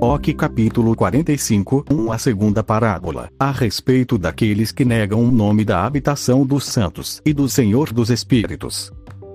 [0.00, 5.84] Oque capítulo 45 1 A segunda parábola, a respeito daqueles que negam o nome da
[5.84, 8.92] habitação dos santos e do Senhor dos Espíritos.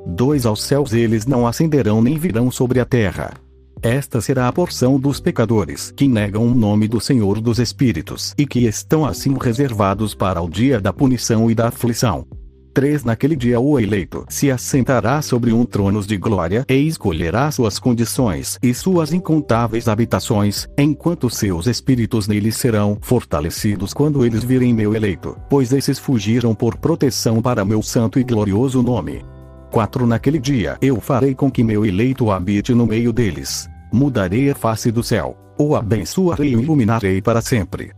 [0.07, 3.33] 2 Aos céus eles não ascenderão nem virão sobre a terra.
[3.81, 8.47] Esta será a porção dos pecadores que negam o nome do Senhor dos Espíritos e
[8.47, 12.25] que estão assim reservados para o dia da punição e da aflição.
[12.73, 17.77] 3 Naquele dia o eleito se assentará sobre um trono de glória e escolherá suas
[17.77, 24.95] condições e suas incontáveis habitações, enquanto seus espíritos nele serão fortalecidos quando eles virem meu
[24.95, 29.23] eleito, pois esses fugiram por proteção para meu santo e glorioso nome.
[29.71, 33.69] 4 Naquele dia eu farei com que meu eleito habite no meio deles.
[33.91, 37.91] Mudarei a face do céu, o abençoarei e o iluminarei para sempre.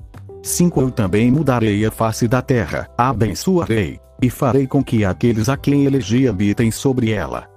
[0.45, 5.58] 5 Eu também mudarei a face da terra, abençoarei e farei com que aqueles a
[5.58, 7.48] quem elegi habitem sobre ela.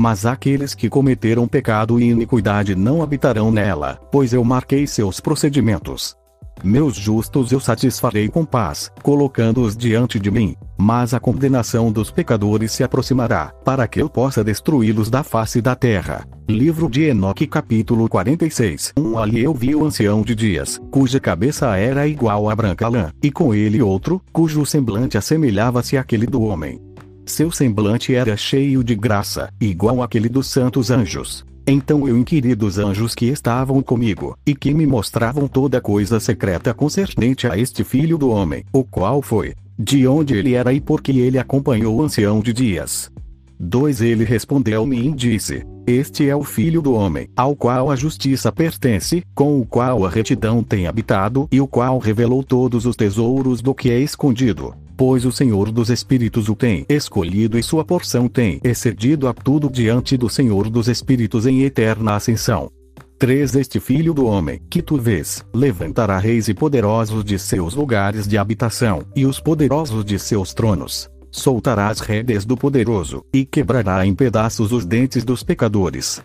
[0.00, 6.16] Mas aqueles que cometeram pecado e iniquidade não habitarão nela, pois eu marquei seus procedimentos.
[6.64, 12.72] Meus justos eu satisfarei com paz, colocando-os diante de mim, mas a condenação dos pecadores
[12.72, 16.26] se aproximará, para que eu possa destruí-los da face da terra.
[16.48, 21.76] Livro de Enoque capítulo 46 Um ali eu vi o ancião de dias, cuja cabeça
[21.76, 26.80] era igual à branca lã, e com ele outro, cujo semblante assemelhava-se àquele do homem.
[27.24, 31.44] Seu semblante era cheio de graça, igual àquele dos santos anjos.
[31.70, 36.72] Então eu inquiri dos anjos que estavam comigo, e que me mostravam toda coisa secreta
[36.72, 41.02] concernente a este filho do homem, o qual foi, de onde ele era e por
[41.02, 43.12] que ele acompanhou o ancião de dias.
[43.60, 48.50] 2 Ele respondeu-me e disse: Este é o filho do homem, ao qual a justiça
[48.50, 53.60] pertence, com o qual a retidão tem habitado e o qual revelou todos os tesouros
[53.60, 58.26] do que é escondido pois o Senhor dos Espíritos o tem escolhido e sua porção
[58.26, 62.68] tem excedido a tudo diante do Senhor dos Espíritos em eterna ascensão.
[63.16, 68.26] 3 Este filho do homem, que tu vês, levantará reis e poderosos de seus lugares
[68.26, 71.08] de habitação, e os poderosos de seus tronos.
[71.30, 76.20] Soltará as redes do poderoso, e quebrará em pedaços os dentes dos pecadores.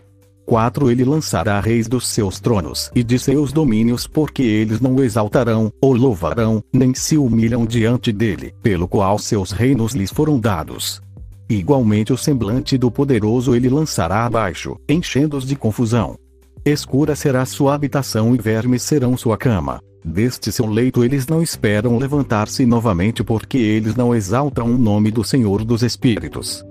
[0.45, 5.03] 4 Ele lançará reis dos seus tronos e de seus domínios porque eles não o
[5.03, 11.01] exaltarão, ou louvarão, nem se humilham diante dele, pelo qual seus reinos lhes foram dados.
[11.49, 16.17] Igualmente o semblante do poderoso ele lançará abaixo, enchendo-os de confusão.
[16.65, 19.81] Escura será sua habitação e vermes serão sua cama.
[20.05, 25.23] Deste seu leito eles não esperam levantar-se novamente porque eles não exaltam o nome do
[25.23, 26.63] Senhor dos Espíritos.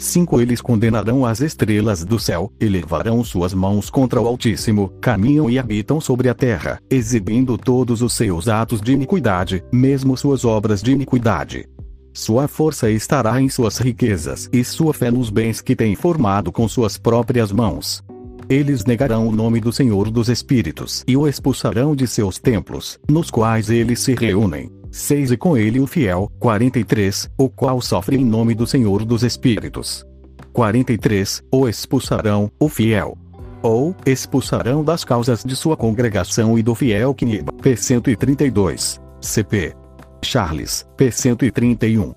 [0.00, 5.58] 5 Eles condenarão as estrelas do céu, elevarão suas mãos contra o Altíssimo, caminham e
[5.58, 10.92] habitam sobre a terra, exibindo todos os seus atos de iniquidade, mesmo suas obras de
[10.92, 11.68] iniquidade.
[12.14, 16.66] Sua força estará em suas riquezas e sua fé nos bens que tem formado com
[16.66, 18.02] suas próprias mãos.
[18.48, 23.30] Eles negarão o nome do Senhor dos Espíritos e o expulsarão de seus templos, nos
[23.30, 24.79] quais eles se reúnem.
[24.90, 29.22] 6 E com ele o fiel, 43, o qual sofre em nome do Senhor dos
[29.22, 30.04] Espíritos.
[30.52, 33.16] 43, o expulsarão, o fiel.
[33.62, 37.76] Ou, expulsarão das causas de sua congregação e do fiel Kniba, p.
[37.76, 39.74] 132, cp.
[40.22, 41.10] Charles, p.
[41.10, 42.12] 131.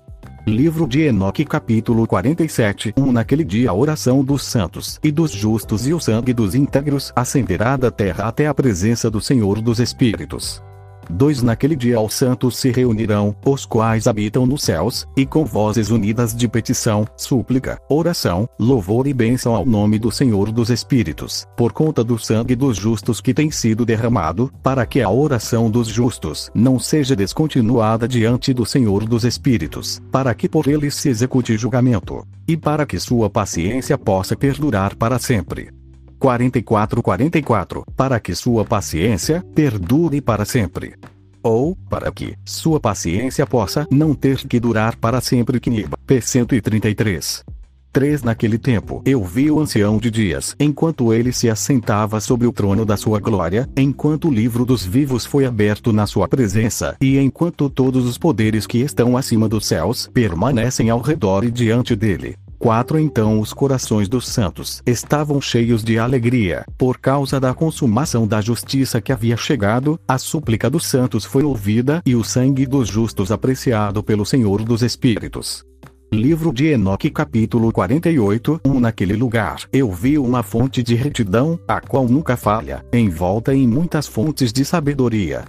[0.46, 5.86] Livro de Enoque capítulo 47 1 Naquele dia a oração dos santos e dos justos
[5.86, 10.62] e o sangue dos íntegros ascenderá da terra até a presença do Senhor dos Espíritos.
[11.10, 15.90] 2 Naquele dia os santos se reunirão, os quais habitam nos céus, e com vozes
[15.90, 21.72] unidas de petição, súplica, oração, louvor e bênção ao nome do Senhor dos Espíritos, por
[21.72, 26.50] conta do sangue dos justos que tem sido derramado, para que a oração dos justos
[26.54, 32.26] não seja descontinuada diante do Senhor dos Espíritos, para que por eles se execute julgamento,
[32.48, 35.83] e para que sua paciência possa perdurar para sempre.
[36.24, 40.94] 44-44, para que sua paciência perdure para sempre.
[41.42, 45.60] Ou, para que sua paciência possa não ter que durar para sempre.
[45.60, 46.20] Kniba, p.
[46.22, 47.44] 133.
[47.92, 52.52] 3 Naquele tempo eu vi o ancião de dias enquanto ele se assentava sobre o
[52.52, 57.18] trono da sua glória, enquanto o livro dos vivos foi aberto na sua presença, e
[57.18, 62.36] enquanto todos os poderes que estão acima dos céus permanecem ao redor e diante dele.
[62.64, 68.40] 4 Então os corações dos santos estavam cheios de alegria, por causa da consumação da
[68.40, 73.30] justiça que havia chegado, a súplica dos santos foi ouvida e o sangue dos justos
[73.30, 75.62] apreciado pelo Senhor dos Espíritos.
[76.10, 81.82] Livro de Enoque capítulo 48 1 Naquele lugar eu vi uma fonte de retidão, a
[81.82, 85.44] qual nunca falha, envolta em muitas fontes de sabedoria.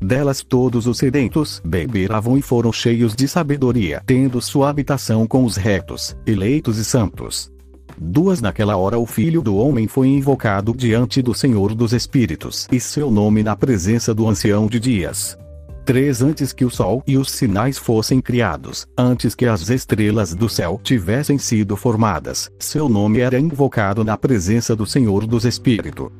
[0.00, 5.56] Delas todos os sedentos beberam e foram cheios de sabedoria, tendo sua habitação com os
[5.56, 7.52] retos, eleitos e santos.
[7.98, 12.80] Duas naquela hora o Filho do Homem foi invocado diante do Senhor dos Espíritos e
[12.80, 15.36] seu nome na presença do Ancião de Dias.
[15.84, 20.48] Três antes que o Sol e os sinais fossem criados, antes que as estrelas do
[20.48, 26.10] céu tivessem sido formadas, seu nome era invocado na presença do Senhor dos Espíritos.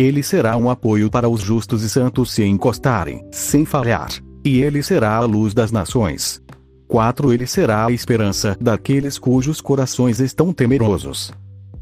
[0.00, 4.08] Ele será um apoio para os justos e santos se encostarem, sem falhar.
[4.42, 6.40] E ele será a luz das nações.
[6.88, 7.34] 4.
[7.34, 11.30] Ele será a esperança daqueles cujos corações estão temerosos.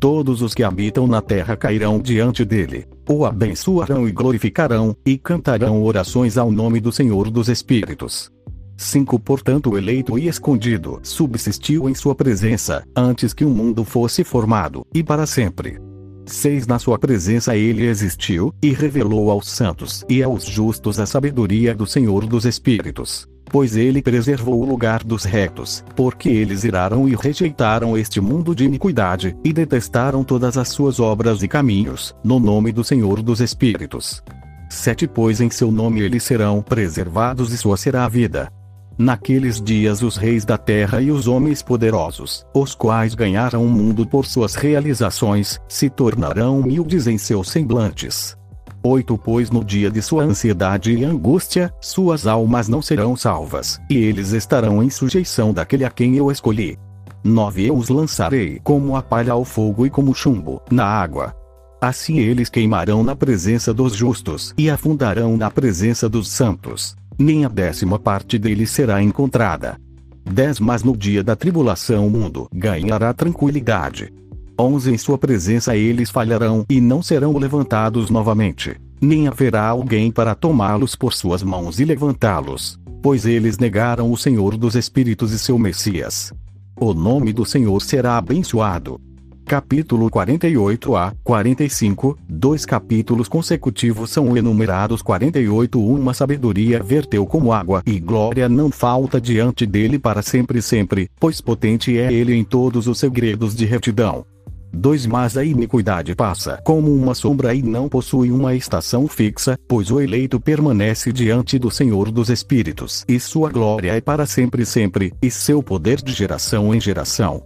[0.00, 5.80] Todos os que habitam na terra cairão diante dele, o abençoarão e glorificarão, e cantarão
[5.84, 8.32] orações ao nome do Senhor dos Espíritos.
[8.76, 9.16] 5.
[9.20, 15.04] Portanto, eleito e escondido subsistiu em sua presença, antes que o mundo fosse formado, e
[15.04, 15.78] para sempre.
[16.28, 16.66] 6.
[16.66, 21.86] Na sua presença ele existiu, e revelou aos santos e aos justos a sabedoria do
[21.86, 27.96] Senhor dos Espíritos pois ele preservou o lugar dos retos, porque eles iraram e rejeitaram
[27.96, 32.84] este mundo de iniquidade, e detestaram todas as suas obras e caminhos, no nome do
[32.84, 34.22] Senhor dos Espíritos.
[34.70, 38.52] 7 Pois em seu nome eles serão preservados e sua será a vida.
[38.98, 44.04] Naqueles dias os reis da terra e os homens poderosos, os quais ganharam o mundo
[44.04, 48.36] por suas realizações, se tornarão humildes em seus semblantes
[48.82, 53.96] 8 Pois no dia de sua ansiedade e angústia, suas almas não serão salvas, e
[53.96, 56.78] eles estarão em sujeição daquele a quem eu escolhi.
[57.22, 61.34] 9 Eu os lançarei como a palha ao fogo e como chumbo, na água.
[61.80, 66.96] Assim eles queimarão na presença dos justos e afundarão na presença dos santos.
[67.18, 69.76] Nem a décima parte deles será encontrada.
[70.24, 74.12] 10 Mas no dia da tribulação o mundo ganhará tranquilidade
[74.60, 78.76] 11 Em sua presença eles falharão e não serão levantados novamente.
[79.00, 82.78] Nem haverá alguém para tomá-los por suas mãos e levantá-los.
[83.00, 86.32] Pois eles negaram o Senhor dos Espíritos e seu Messias.
[86.80, 89.00] O nome do Senhor será abençoado.
[89.48, 97.82] Capítulo 48 a 45, dois capítulos consecutivos são enumerados 48 Uma sabedoria verteu como água
[97.86, 102.86] e glória não falta diante dele para sempre sempre, pois potente é ele em todos
[102.86, 104.22] os segredos de retidão.
[104.70, 109.90] 2 Mas a iniquidade passa como uma sombra e não possui uma estação fixa, pois
[109.90, 115.10] o eleito permanece diante do Senhor dos Espíritos, e sua glória é para sempre sempre,
[115.22, 117.42] e seu poder de geração em geração.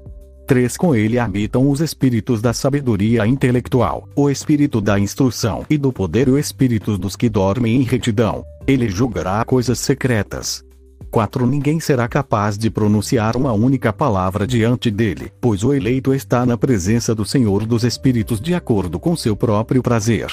[0.47, 5.93] 3 Com ele habitam os espíritos da sabedoria intelectual, o espírito da instrução e do
[5.93, 8.44] poder o espírito dos que dormem em retidão.
[8.67, 10.65] Ele julgará coisas secretas,
[11.12, 16.47] 4 Ninguém será capaz de pronunciar uma única palavra diante dele, pois o eleito está
[16.47, 20.29] na presença do Senhor dos Espíritos de acordo com seu próprio prazer.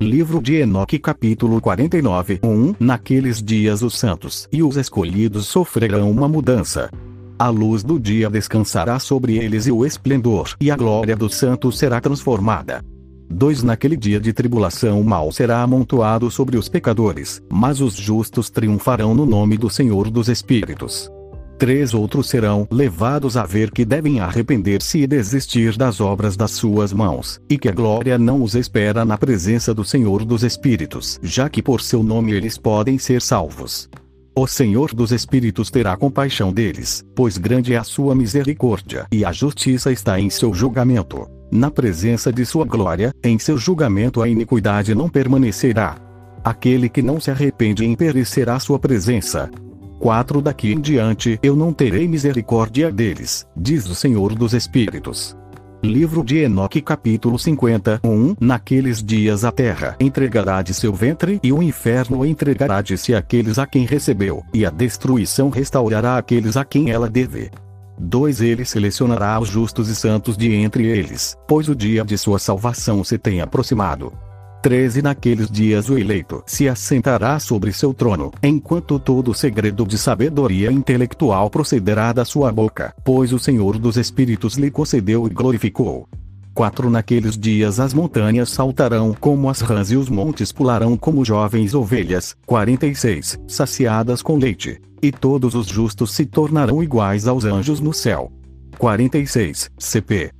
[0.00, 6.26] Livro de Enoque capítulo 49 1 Naqueles dias os santos e os escolhidos sofrerão uma
[6.26, 6.90] mudança.
[7.36, 11.76] A luz do dia descansará sobre eles e o esplendor e a glória dos santos
[11.76, 12.80] será transformada.
[13.28, 18.50] 2 Naquele dia de tribulação o mal será amontoado sobre os pecadores, mas os justos
[18.50, 21.10] triunfarão no nome do Senhor dos Espíritos.
[21.58, 26.92] Três outros serão levados a ver que devem arrepender-se e desistir das obras das suas
[26.92, 31.48] mãos, e que a glória não os espera na presença do Senhor dos Espíritos, já
[31.48, 33.88] que por seu nome eles podem ser salvos.
[34.36, 39.30] O Senhor dos Espíritos terá compaixão deles, pois grande é a sua misericórdia e a
[39.30, 44.92] justiça está em seu julgamento na presença de sua glória, em seu julgamento a iniquidade
[44.92, 45.96] não permanecerá.
[46.42, 49.48] Aquele que não se arrepende imperecerá sua presença.
[50.00, 55.36] 4 Daqui em diante eu não terei misericórdia deles, diz o Senhor dos Espíritos.
[55.84, 61.62] Livro de Enoque capítulo 51 Naqueles dias a terra entregará de seu ventre e o
[61.62, 66.90] inferno entregará de si aqueles a quem recebeu, e a destruição restaurará aqueles a quem
[66.90, 67.50] ela deve.
[67.98, 72.38] 2 Ele selecionará os justos e santos de entre eles, pois o dia de sua
[72.38, 74.10] salvação se tem aproximado.
[74.64, 80.72] 13 Naqueles dias o eleito se assentará sobre seu trono, enquanto todo segredo de sabedoria
[80.72, 86.08] intelectual procederá da sua boca, pois o Senhor dos Espíritos lhe concedeu e glorificou.
[86.54, 91.74] 4 Naqueles dias as montanhas saltarão como as rãs e os montes pularão como jovens
[91.74, 92.34] ovelhas.
[92.46, 94.80] 46 Saciadas com leite.
[95.02, 98.32] E todos os justos se tornarão iguais aos anjos no céu.
[98.78, 100.32] 46 CP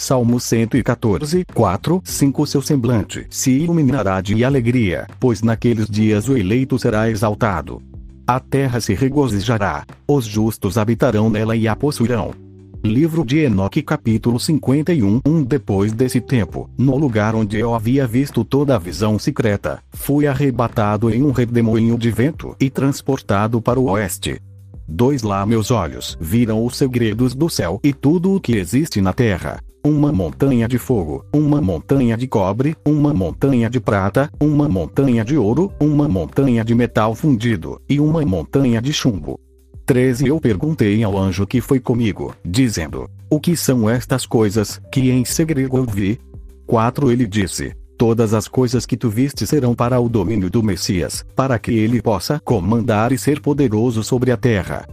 [0.00, 6.78] Salmo 114, 4, 5 Seu semblante se iluminará de alegria, pois naqueles dias o eleito
[6.78, 7.82] será exaltado.
[8.26, 12.30] A terra se regozijará, os justos habitarão nela e a possuirão.
[12.82, 18.42] Livro de Enoque capítulo 51 um Depois desse tempo, no lugar onde eu havia visto
[18.42, 23.90] toda a visão secreta, fui arrebatado em um redemoinho de vento e transportado para o
[23.90, 24.40] oeste.
[24.88, 29.12] Dois lá meus olhos viram os segredos do céu e tudo o que existe na
[29.12, 29.60] terra.
[29.84, 35.36] Uma montanha de fogo, uma montanha de cobre, uma montanha de prata, uma montanha de
[35.36, 39.38] ouro, uma montanha de metal fundido, e uma montanha de chumbo.
[39.86, 45.10] 13 Eu perguntei ao anjo que foi comigo, dizendo: O que são estas coisas, que
[45.10, 46.20] em segredo eu vi?
[46.66, 51.24] 4 Ele disse: Todas as coisas que tu viste serão para o domínio do Messias,
[51.34, 54.86] para que ele possa comandar e ser poderoso sobre a terra.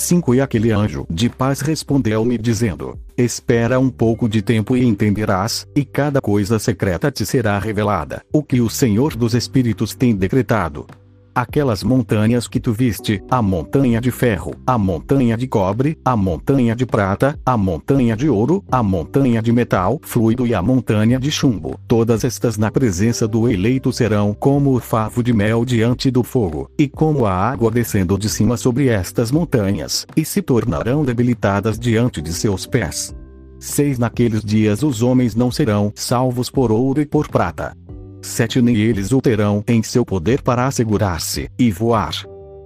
[0.00, 5.66] 5 E aquele anjo de paz respondeu-me dizendo: Espera um pouco de tempo e entenderás,
[5.76, 10.86] e cada coisa secreta te será revelada, o que o Senhor dos Espíritos tem decretado.
[11.32, 16.74] Aquelas montanhas que tu viste, a montanha de ferro, a montanha de cobre, a montanha
[16.74, 21.30] de prata, a montanha de ouro, a montanha de metal fluido e a montanha de
[21.30, 21.78] chumbo.
[21.86, 26.68] Todas estas na presença do eleito serão como o favo de mel diante do fogo,
[26.76, 32.20] e como a água descendo de cima sobre estas montanhas, e se tornarão debilitadas diante
[32.20, 33.14] de seus pés.
[33.60, 37.76] 6 Naqueles dias os homens não serão salvos por ouro e por prata,
[38.22, 42.12] Sete nem eles o terão em seu poder para assegurar-se e voar.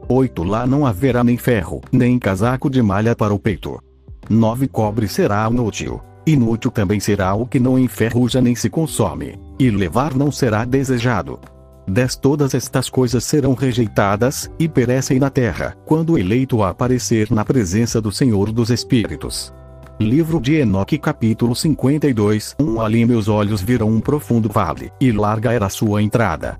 [0.08, 3.80] Oito lá não haverá nem ferro, nem casaco de malha para o peito.
[4.28, 6.00] Nove cobre será inútil.
[6.26, 9.38] Inútil também será o que não enferruja nem se consome.
[9.58, 11.38] E levar não será desejado.
[11.86, 17.44] Dez todas estas coisas serão rejeitadas, e perecem na terra, quando o eleito aparecer na
[17.44, 19.52] presença do Senhor dos Espíritos.
[20.00, 25.52] Livro de Enoque capítulo 52 Um ali meus olhos viram um profundo vale, e larga
[25.52, 26.58] era sua entrada.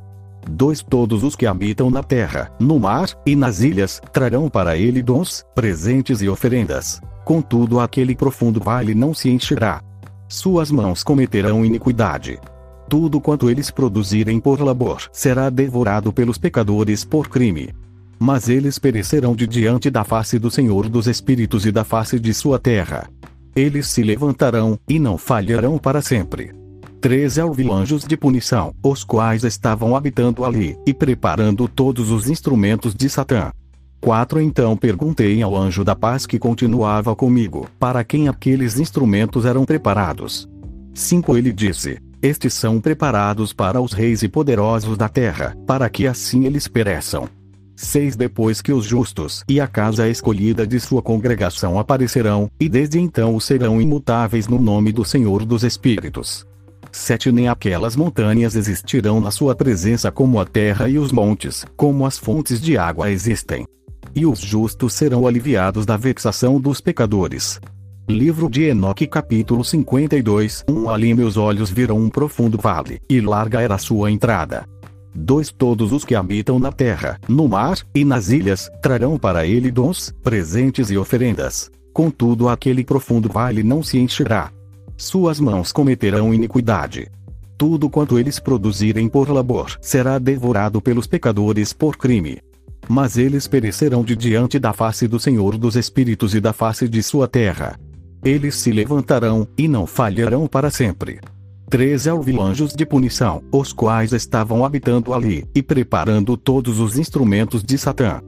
[0.49, 5.03] Dois todos os que habitam na terra, no mar, e nas ilhas, trarão para ele
[5.03, 7.01] dons, presentes e oferendas.
[7.25, 9.83] Contudo aquele profundo vale não se encherá.
[10.29, 12.39] Suas mãos cometerão iniquidade.
[12.89, 17.75] Tudo quanto eles produzirem por labor será devorado pelos pecadores por crime.
[18.17, 22.33] Mas eles perecerão de diante da face do Senhor dos Espíritos e da face de
[22.33, 23.09] sua terra.
[23.57, 26.53] Eles se levantarão, e não falharão para sempre.
[27.01, 32.95] 13 Ouvi anjos de punição, os quais estavam habitando ali, e preparando todos os instrumentos
[32.95, 33.53] de Satã.
[34.01, 39.65] 4 Então perguntei ao anjo da paz que continuava comigo, para quem aqueles instrumentos eram
[39.65, 40.49] preparados.
[40.95, 46.07] 5 Ele disse: Estes são preparados para os reis e poderosos da terra, para que
[46.07, 47.29] assim eles pereçam.
[47.77, 52.99] 6 Depois que os justos e a casa escolhida de sua congregação aparecerão, e desde
[52.99, 56.47] então serão imutáveis no nome do Senhor dos Espíritos.
[56.93, 62.07] 7 Nem aquelas montanhas existirão na sua presença como a terra e os montes, como
[62.07, 63.67] as fontes de água existem.
[64.15, 67.61] E os justos serão aliviados da vexação dos pecadores.
[68.09, 73.61] Livro de Enoque capítulo 52 Um ali meus olhos viram um profundo vale, e larga
[73.61, 74.65] era sua entrada
[75.15, 79.71] 2 Todos os que habitam na terra, no mar, e nas ilhas, trarão para ele
[79.71, 81.71] dons, presentes e oferendas.
[81.93, 84.51] Contudo aquele profundo vale não se encherá.
[84.97, 87.09] Suas mãos cometerão iniquidade.
[87.57, 92.39] Tudo quanto eles produzirem por labor será devorado pelos pecadores por crime.
[92.89, 97.03] Mas eles perecerão de diante da face do Senhor dos Espíritos e da face de
[97.03, 97.79] sua terra.
[98.25, 101.21] Eles se levantarão, e não falharão para sempre.
[101.75, 107.65] 13 Ouvi anjos de punição, os quais estavam habitando ali, e preparando todos os instrumentos
[107.65, 108.21] de Satã.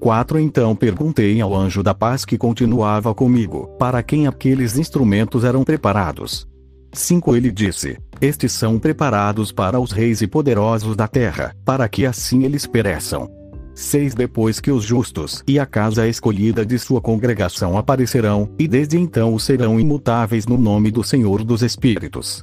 [0.00, 5.64] 4 Então perguntei ao anjo da paz que continuava comigo, para quem aqueles instrumentos eram
[5.64, 6.48] preparados.
[6.94, 12.06] 5 Ele disse: Estes são preparados para os reis e poderosos da terra, para que
[12.06, 13.28] assim eles pereçam.
[13.74, 18.96] 6 Depois que os justos e a casa escolhida de sua congregação aparecerão, e desde
[18.96, 22.42] então serão imutáveis no nome do Senhor dos Espíritos.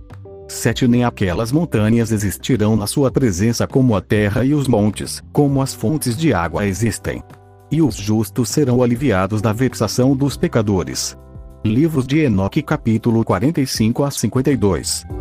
[0.52, 5.62] 7 Nem aquelas montanhas existirão na sua presença como a terra e os montes, como
[5.62, 7.24] as fontes de água existem.
[7.72, 11.18] E os justos serão aliviados da vexação dos pecadores.
[11.64, 15.21] Livros de Enoque capítulo 45 a 52